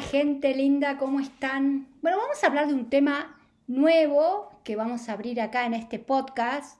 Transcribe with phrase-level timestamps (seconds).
[0.00, 1.88] Gente linda, ¿cómo están?
[2.02, 5.98] Bueno, vamos a hablar de un tema nuevo que vamos a abrir acá en este
[5.98, 6.78] podcast,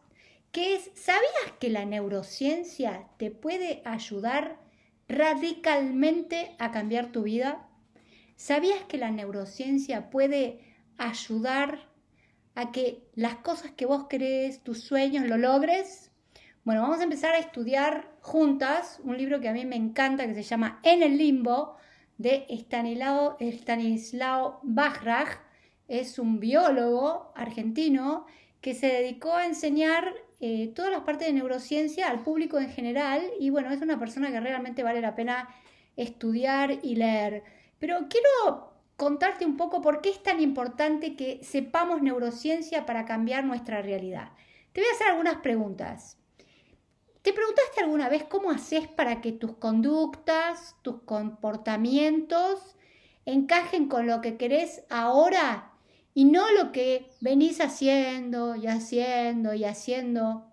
[0.52, 4.58] que es, ¿sabías que la neurociencia te puede ayudar
[5.08, 7.66] radicalmente a cambiar tu vida?
[8.36, 10.60] ¿Sabías que la neurociencia puede
[10.98, 11.88] ayudar
[12.54, 16.10] a que las cosas que vos crees, tus sueños, lo logres?
[16.64, 20.34] Bueno, vamos a empezar a estudiar juntas un libro que a mí me encanta que
[20.34, 21.77] se llama En el limbo
[22.19, 25.38] de Stanislao, Stanislao Bachrach.
[25.88, 28.27] Es un biólogo argentino
[28.61, 33.23] que se dedicó a enseñar eh, todas las partes de neurociencia al público en general
[33.41, 35.48] y bueno, es una persona que realmente vale la pena
[35.97, 37.42] estudiar y leer.
[37.79, 43.45] Pero quiero contarte un poco por qué es tan importante que sepamos neurociencia para cambiar
[43.45, 44.33] nuestra realidad.
[44.73, 46.19] Te voy a hacer algunas preguntas.
[47.26, 52.77] ¿Te preguntaste alguna vez cómo haces para que tus conductas, tus comportamientos
[53.24, 55.72] encajen con lo que querés ahora
[56.14, 60.46] y no lo que venís haciendo y haciendo y haciendo?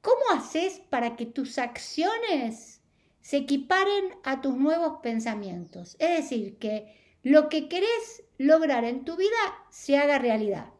[0.00, 2.80] ¿Cómo haces para que tus acciones
[3.20, 5.94] se equiparen a tus nuevos pensamientos?
[6.00, 9.28] Es decir, que lo que querés lograr en tu vida
[9.70, 10.70] se haga realidad.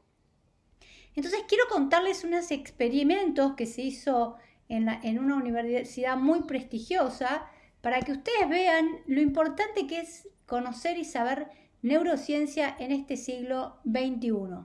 [1.14, 4.36] Entonces quiero contarles unos experimentos que se hizo
[4.70, 7.46] en, una universidad muy prestigiosa
[7.80, 11.48] para que ustedes vean lo importante que es conocer y saber
[11.82, 14.64] neurociencia en este siglo XXI.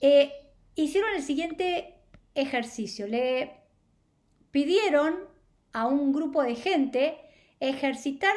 [0.00, 0.32] Eh,
[0.76, 1.94] hicieron el siguiente
[2.34, 3.08] ejercicio.
[3.08, 3.60] Le
[4.52, 5.16] pidieron
[5.72, 7.18] a un grupo de gente
[7.58, 8.34] ejercitar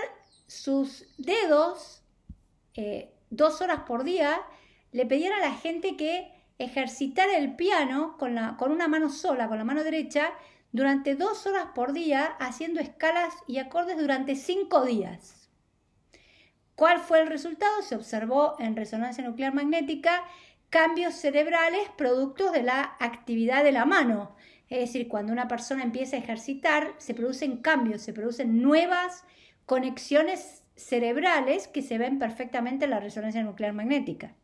[0.48, 2.02] sus dedos
[2.74, 4.40] eh, dos horas por día.
[4.92, 9.48] Le pidieron a la gente que ejercitar el piano con, la, con una mano sola,
[9.48, 10.32] con la mano derecha,
[10.72, 15.50] durante dos horas por día, haciendo escalas y acordes durante cinco días.
[16.76, 17.82] ¿Cuál fue el resultado?
[17.82, 20.24] Se observó en resonancia nuclear magnética
[20.70, 24.36] cambios cerebrales productos de la actividad de la mano.
[24.70, 29.24] Es decir, cuando una persona empieza a ejercitar, se producen cambios, se producen nuevas
[29.66, 34.36] conexiones cerebrales que se ven perfectamente en la resonancia nuclear magnética.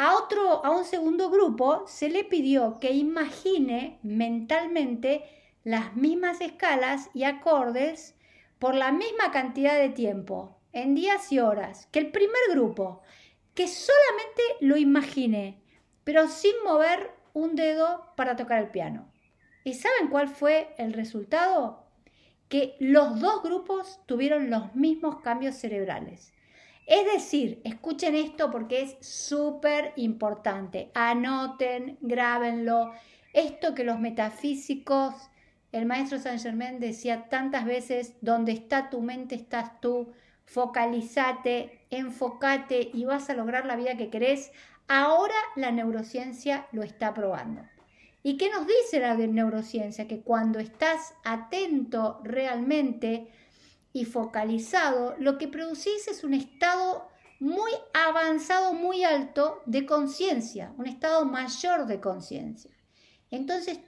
[0.00, 5.24] A, otro, a un segundo grupo se le pidió que imagine mentalmente
[5.64, 8.14] las mismas escalas y acordes
[8.60, 13.02] por la misma cantidad de tiempo, en días y horas, que el primer grupo,
[13.56, 15.60] que solamente lo imagine,
[16.04, 19.10] pero sin mover un dedo para tocar el piano.
[19.64, 21.88] ¿Y saben cuál fue el resultado?
[22.48, 26.32] Que los dos grupos tuvieron los mismos cambios cerebrales.
[26.88, 30.90] Es decir, escuchen esto porque es súper importante.
[30.94, 32.92] Anoten, grábenlo.
[33.34, 35.14] Esto que los metafísicos,
[35.70, 40.14] el maestro Saint Germain decía tantas veces, donde está tu mente estás tú,
[40.46, 44.50] focalizate, enfocate y vas a lograr la vida que querés.
[44.88, 47.60] Ahora la neurociencia lo está probando.
[48.22, 50.08] ¿Y qué nos dice la neurociencia?
[50.08, 53.28] Que cuando estás atento realmente,
[53.92, 57.08] y focalizado, lo que producís es un estado
[57.40, 62.70] muy avanzado, muy alto de conciencia, un estado mayor de conciencia.
[63.30, 63.80] Entonces,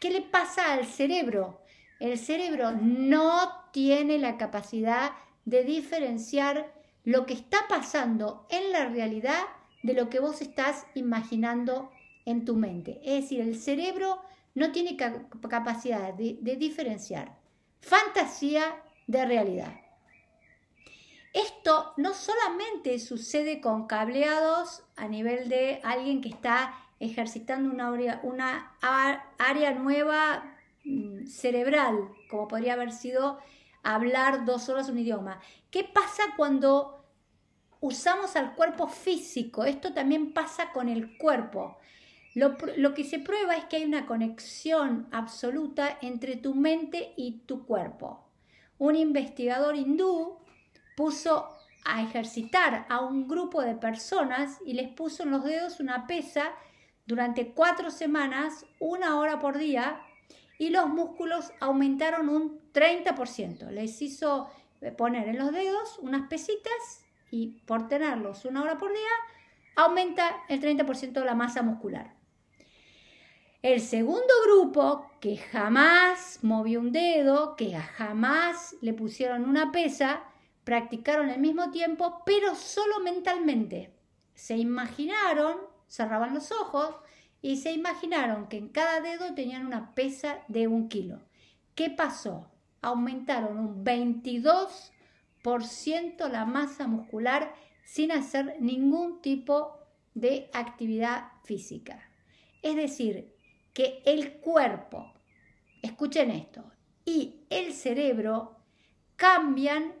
[0.00, 1.60] ¿qué le pasa al cerebro?
[2.00, 5.12] El cerebro no tiene la capacidad
[5.44, 6.72] de diferenciar
[7.04, 9.42] lo que está pasando en la realidad
[9.82, 11.90] de lo que vos estás imaginando
[12.24, 13.00] en tu mente.
[13.04, 14.20] Es decir, el cerebro
[14.54, 17.38] no tiene capacidad de, de diferenciar
[17.80, 19.72] fantasía de realidad.
[21.32, 27.70] Esto no solamente sucede con cableados a nivel de alguien que está ejercitando
[28.22, 28.76] una
[29.38, 33.38] área, nueva mm, cerebral, como podría haber sido
[33.82, 35.40] hablar dos horas un idioma.
[35.70, 37.04] ¿Qué pasa cuando
[37.80, 39.64] usamos al cuerpo físico?
[39.64, 41.78] Esto también pasa con el cuerpo.
[42.34, 47.64] Lo, que se prueba es que hay una conexión absoluta entre tu mente y tu
[47.64, 48.27] cuerpo
[48.78, 50.38] un investigador hindú
[50.96, 51.48] puso
[51.84, 56.52] a ejercitar a un grupo de personas y les puso en los dedos una pesa
[57.06, 60.00] durante cuatro semanas, una hora por día,
[60.58, 63.70] y los músculos aumentaron un 30%.
[63.70, 64.50] Les hizo
[64.96, 69.00] poner en los dedos unas pesitas y por tenerlos una hora por día,
[69.76, 72.17] aumenta el 30% de la masa muscular.
[73.62, 80.22] El segundo grupo, que jamás movió un dedo, que jamás le pusieron una pesa,
[80.64, 83.92] practicaron al mismo tiempo, pero solo mentalmente.
[84.34, 85.56] Se imaginaron,
[85.88, 86.94] cerraban los ojos
[87.42, 91.20] y se imaginaron que en cada dedo tenían una pesa de un kilo.
[91.74, 92.50] ¿Qué pasó?
[92.80, 94.92] Aumentaron un 22%
[95.42, 97.54] 10% la masa muscular
[97.84, 99.78] sin hacer ningún tipo
[100.14, 102.02] de actividad física.
[102.62, 103.34] Es decir,
[103.72, 105.12] que el cuerpo,
[105.82, 106.64] escuchen esto,
[107.04, 108.56] y el cerebro
[109.16, 109.94] cambian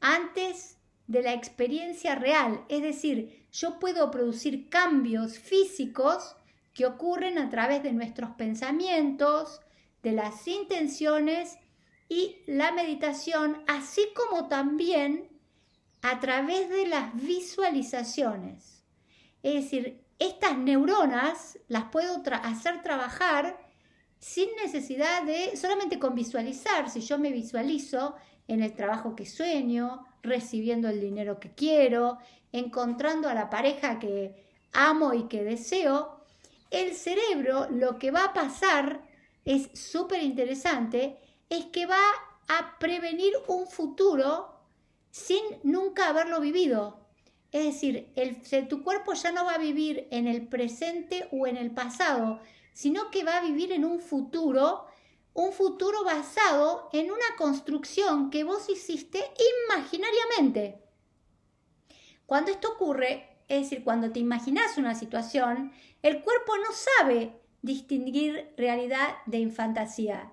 [0.00, 2.64] antes de la experiencia real.
[2.68, 6.36] Es decir, yo puedo producir cambios físicos
[6.74, 9.60] que ocurren a través de nuestros pensamientos,
[10.02, 11.58] de las intenciones
[12.08, 15.28] y la meditación, así como también
[16.02, 18.84] a través de las visualizaciones.
[19.42, 23.58] Es decir, estas neuronas las puedo hacer trabajar
[24.18, 28.16] sin necesidad de, solamente con visualizar, si yo me visualizo
[28.48, 32.18] en el trabajo que sueño, recibiendo el dinero que quiero,
[32.52, 36.24] encontrando a la pareja que amo y que deseo,
[36.70, 39.02] el cerebro lo que va a pasar
[39.44, 41.18] es súper interesante,
[41.48, 42.00] es que va
[42.48, 44.54] a prevenir un futuro
[45.10, 47.07] sin nunca haberlo vivido.
[47.50, 48.12] Es decir,
[48.68, 52.40] tu cuerpo ya no va a vivir en el presente o en el pasado,
[52.72, 54.86] sino que va a vivir en un futuro,
[55.32, 59.24] un futuro basado en una construcción que vos hiciste
[59.66, 60.82] imaginariamente.
[62.26, 65.72] Cuando esto ocurre, es decir, cuando te imaginas una situación,
[66.02, 70.32] el cuerpo no sabe distinguir realidad de fantasía.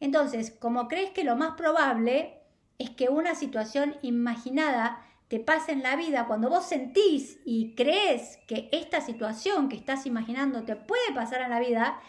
[0.00, 2.40] Entonces, como crees que lo más probable
[2.78, 8.38] es que una situación imaginada te pase en la vida, cuando vos sentís y crees
[8.46, 12.00] que esta situación que estás imaginando te puede pasar en la vida,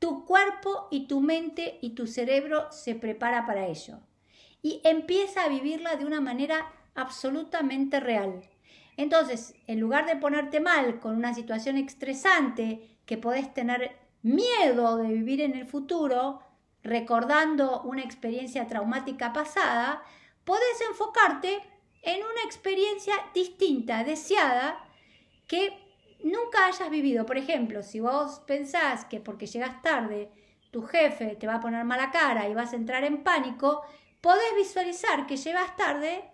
[0.00, 4.00] tu cuerpo y tu mente y tu cerebro se prepara para ello
[4.62, 8.50] y empieza a vivirla de una manera absolutamente real.
[8.96, 15.06] Entonces, en lugar de ponerte mal con una situación estresante que podés tener miedo de
[15.06, 16.40] vivir en el futuro,
[16.82, 20.02] recordando una experiencia traumática pasada,
[20.42, 21.62] podés enfocarte
[22.02, 24.84] en una experiencia distinta, deseada,
[25.46, 25.72] que
[26.22, 27.26] nunca hayas vivido.
[27.26, 30.30] Por ejemplo, si vos pensás que porque llegas tarde
[30.70, 33.82] tu jefe te va a poner mala cara y vas a entrar en pánico,
[34.20, 36.24] podés visualizar que llegas tarde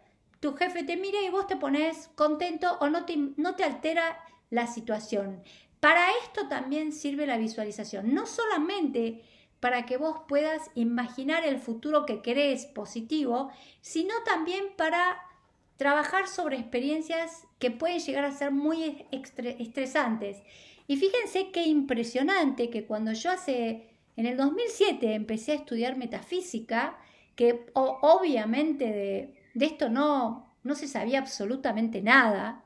[0.40, 4.24] tu jefe te mira y vos te pones contento o no te, no te altera
[4.50, 5.42] la situación.
[5.80, 9.24] Para esto también sirve la visualización, no solamente
[9.60, 13.50] para que vos puedas imaginar el futuro que querés positivo,
[13.80, 15.20] sino también para
[15.78, 20.42] trabajar sobre experiencias que pueden llegar a ser muy estresantes.
[20.86, 26.98] Y fíjense qué impresionante que cuando yo hace, en el 2007 empecé a estudiar metafísica,
[27.36, 32.64] que obviamente de, de esto no, no se sabía absolutamente nada.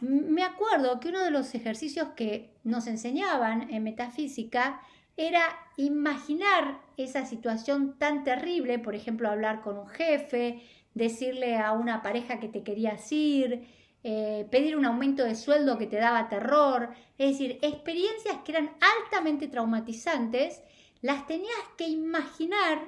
[0.00, 4.80] Me acuerdo que uno de los ejercicios que nos enseñaban en metafísica
[5.16, 5.42] era
[5.76, 10.62] imaginar esa situación tan terrible, por ejemplo, hablar con un jefe,
[10.94, 13.66] decirle a una pareja que te querías ir,
[14.02, 18.70] eh, pedir un aumento de sueldo que te daba terror, es decir, experiencias que eran
[18.80, 20.62] altamente traumatizantes,
[21.00, 22.82] las tenías que imaginar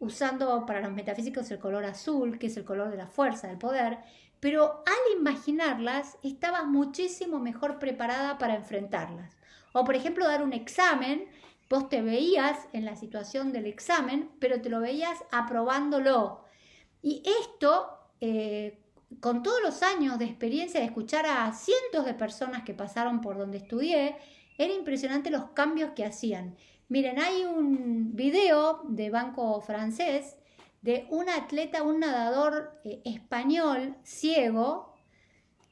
[0.00, 3.58] usando para los metafísicos el color azul, que es el color de la fuerza, del
[3.58, 3.98] poder,
[4.40, 9.36] pero al imaginarlas estabas muchísimo mejor preparada para enfrentarlas.
[9.72, 11.26] O por ejemplo dar un examen,
[11.68, 16.47] vos te veías en la situación del examen, pero te lo veías aprobándolo.
[17.02, 17.88] Y esto,
[18.20, 18.78] eh,
[19.20, 23.38] con todos los años de experiencia de escuchar a cientos de personas que pasaron por
[23.38, 24.16] donde estudié,
[24.56, 26.56] era impresionante los cambios que hacían.
[26.88, 30.36] Miren, hay un video de Banco Francés
[30.82, 34.94] de un atleta, un nadador eh, español ciego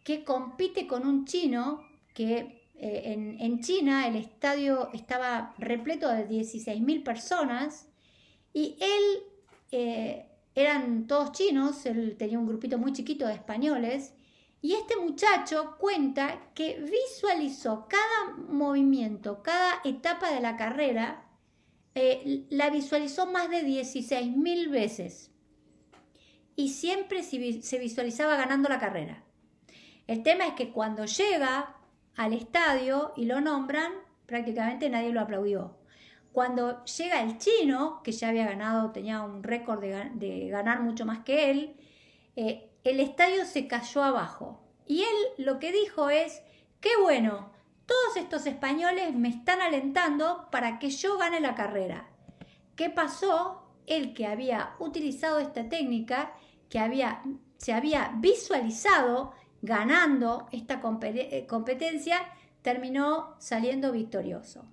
[0.05, 7.03] que compite con un chino que eh, en, China el estadio estaba repleto de 16.000
[7.03, 7.89] personas
[8.53, 10.26] y él,
[10.57, 14.15] eran todos chinos, él tenía un grupito muy chiquito de españoles
[14.63, 21.25] y este muchacho cuenta que visualizó cada movimiento, cada etapa de la carrera,
[21.95, 25.31] eh, la visualizó más de 16.000 veces.
[26.57, 29.23] Y siempre se visualizaba ganando la carrera.
[30.07, 31.77] El tema es que cuando llega
[32.17, 33.93] al estadio y lo nombran,
[34.25, 35.76] prácticamente nadie lo aplaudió.
[36.37, 41.21] Cuando llega el chino, que ya había ganado, tenía un récord de, ganar mucho más
[41.21, 41.77] que él,
[42.37, 44.61] eh, el estadio se cayó abajo.
[44.87, 46.43] Y él lo que dijo es,
[46.83, 47.53] qué bueno,
[47.87, 52.11] todos estos españoles me están alentando para que yo gane la carrera.
[52.75, 53.73] ¿Qué pasó?
[53.87, 56.35] El que había utilizado esta técnica,
[56.69, 57.23] que había,
[57.57, 62.19] se había visualizado ganando esta eh, competencia,
[62.61, 64.67] terminó saliendo victorioso.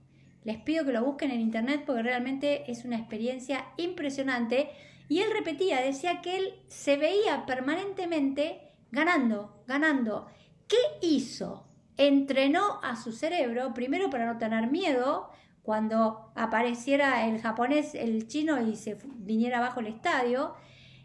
[0.43, 4.69] Les pido que lo busquen en internet porque realmente es una experiencia impresionante
[5.09, 10.27] Y él repetía, decía que él se veía permanentemente ganando, ganando.
[10.67, 11.67] ¿Qué hizo?
[11.97, 15.29] Entrenó a su cerebro, primero para no tener miedo,
[15.63, 20.55] cuando apareciera el japonés, el chino y se viniera abajo el estadio,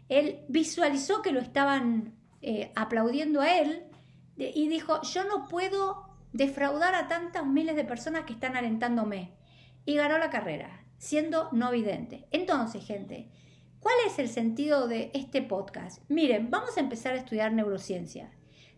[0.09, 3.83] él visualizó que lo estaban eh, aplaudiendo a él
[4.37, 9.31] y dijo, yo no puedo defraudar a tantas miles de personas que están alentándome.
[9.85, 12.27] Y ganó la carrera, siendo no vidente.
[12.31, 13.29] Entonces, gente,
[13.79, 16.03] ¿cuál es el sentido de este podcast?
[16.09, 18.31] Miren, vamos a empezar a estudiar neurociencia.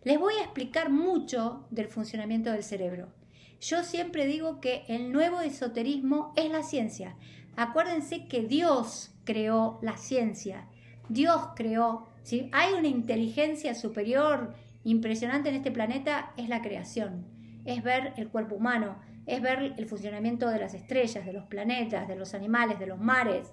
[0.04, 3.12] Les voy a explicar mucho del funcionamiento del cerebro.
[3.60, 7.16] Yo siempre digo que el nuevo esoterismo es la ciencia.
[7.56, 10.68] Acuérdense que Dios creó la ciencia.
[11.08, 12.08] Dios creó.
[12.22, 17.32] Si hay una inteligencia superior impresionante en este planeta, es la creación
[17.64, 22.08] es ver el cuerpo humano, es ver el funcionamiento de las estrellas, de los planetas,
[22.08, 23.52] de los animales, de los mares.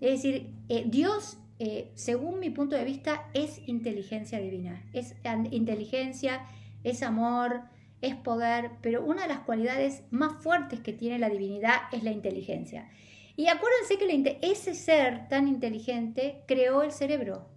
[0.00, 5.14] Es decir, eh, Dios, eh, según mi punto de vista, es inteligencia divina, es
[5.50, 6.46] inteligencia,
[6.82, 7.62] es amor,
[8.00, 12.10] es poder, pero una de las cualidades más fuertes que tiene la divinidad es la
[12.10, 12.88] inteligencia.
[13.36, 17.48] Y acuérdense que ese ser tan inteligente creó el cerebro.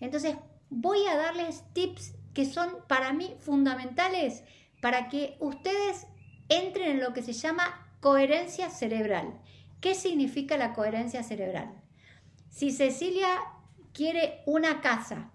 [0.00, 0.36] Entonces,
[0.70, 4.44] voy a darles tips que son para mí fundamentales
[4.84, 6.06] para que ustedes
[6.50, 9.32] entren en lo que se llama coherencia cerebral.
[9.80, 11.80] ¿Qué significa la coherencia cerebral?
[12.50, 13.28] Si Cecilia
[13.94, 15.30] quiere una casa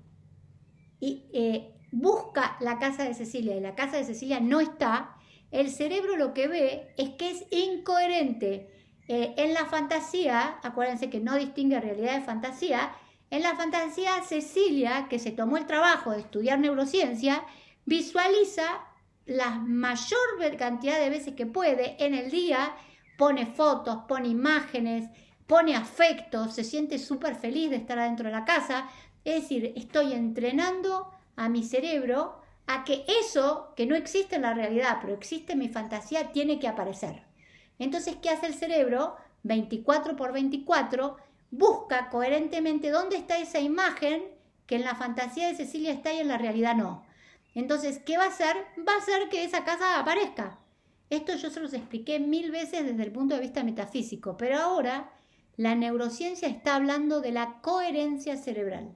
[0.99, 5.15] y eh, busca la casa de Cecilia y la casa de Cecilia no está,
[5.49, 8.69] el cerebro lo que ve es que es incoherente.
[9.07, 12.91] Eh, en la fantasía, acuérdense que no distingue realidad de fantasía,
[13.31, 17.43] en la fantasía Cecilia, que se tomó el trabajo de estudiar neurociencia,
[17.87, 18.85] visualiza
[19.29, 22.75] la mayor cantidad de veces que puede en el día,
[23.15, 25.07] pone fotos, pone imágenes,
[25.45, 28.89] pone afectos, se siente súper feliz de estar adentro de la casa.
[29.23, 34.55] Es decir, estoy entrenando a mi cerebro a que eso que no existe en la
[34.55, 37.21] realidad, pero existe en mi fantasía, tiene que aparecer.
[37.77, 39.15] Entonces, ¿qué hace el cerebro?
[39.43, 41.17] 24 por 24,
[41.51, 44.23] busca coherentemente dónde está esa imagen
[44.65, 47.03] que en la fantasía de Cecilia está y en la realidad no.
[47.55, 48.55] Entonces, ¿qué va a hacer?
[48.87, 50.59] Va a hacer que esa casa aparezca.
[51.09, 55.11] Esto yo se los expliqué mil veces desde el punto de vista metafísico, pero ahora
[55.57, 58.95] la neurociencia está hablando de la coherencia cerebral.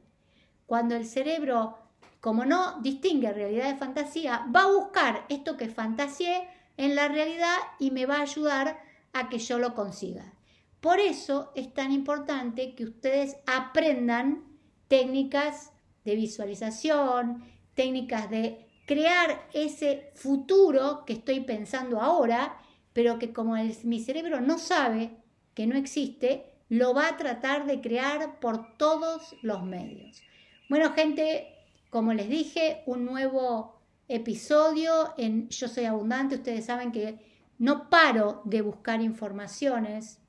[0.65, 1.77] Cuando el cerebro,
[2.21, 7.57] como no distingue realidad de fantasía, va a buscar esto que fantaseé en la realidad
[7.79, 8.79] y me va a ayudar
[9.11, 10.33] a que yo lo consiga.
[10.79, 14.43] Por eso es tan importante que ustedes aprendan
[14.87, 15.71] técnicas
[16.05, 17.43] de visualización,
[17.75, 22.57] técnicas de crear ese futuro que estoy pensando ahora,
[22.93, 25.11] pero que como mi cerebro no sabe
[25.53, 30.21] que no existe, lo va a tratar de crear por todos los medios.
[30.69, 31.47] Bueno, gente,
[31.89, 36.35] como les dije, un nuevo episodio en Yo Soy Abundante.
[36.35, 37.19] Ustedes saben que
[37.57, 40.19] no paro de buscar informaciones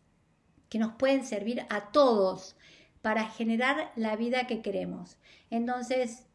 [0.68, 2.56] que nos pueden servir a todos
[3.02, 5.16] para generar la vida que queremos.
[5.50, 6.26] Entonces,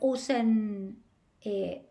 [0.00, 1.02] usen,
[1.42, 1.86] eh,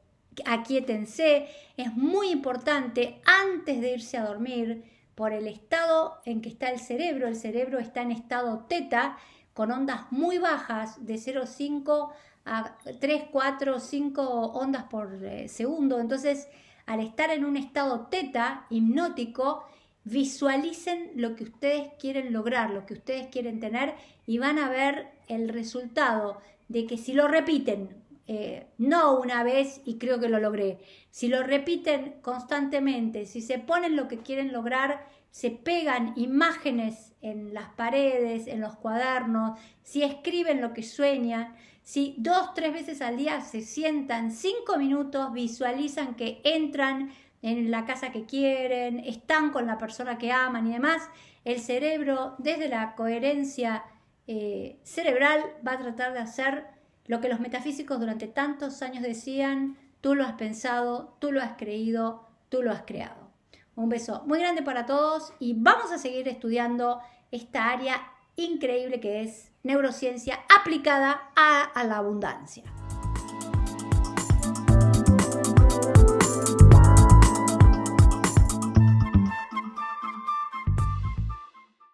[0.46, 1.48] aquíétense.
[1.78, 4.84] Es muy importante antes de irse a dormir
[5.16, 7.28] por el estado en que está el cerebro.
[7.28, 9.18] El cerebro está en estado teta
[9.54, 12.12] con ondas muy bajas de 0,5
[12.46, 16.00] a 3, 4, 5 ondas por eh, segundo.
[16.00, 16.48] Entonces,
[16.86, 19.66] al estar en un estado teta hipnótico,
[20.06, 23.96] visualicen lo que ustedes quieren lograr, lo que ustedes quieren tener
[24.26, 27.90] y van a ver el resultado de que si lo repiten,
[28.28, 33.60] eh, no una vez y creo que lo logré, si lo repiten constantemente, si se
[33.60, 40.04] ponen lo que quieren lograr, se pegan imágenes en las paredes, en los cuadernos, si
[40.04, 46.14] escriben lo que sueñan, si dos, tres veces al día se sientan cinco minutos, visualizan
[46.14, 47.12] que entran
[47.42, 51.02] en la casa que quieren, están con la persona que aman y demás,
[51.46, 53.84] el cerebro desde la coherencia
[54.32, 56.68] eh, cerebral va a tratar de hacer
[57.08, 61.54] lo que los metafísicos durante tantos años decían, tú lo has pensado, tú lo has
[61.58, 63.32] creído, tú lo has creado.
[63.76, 67.96] Un beso muy grande para todos y vamos a seguir estudiando esta área
[68.36, 72.66] increíble que es neurociencia aplicada a la abundancia.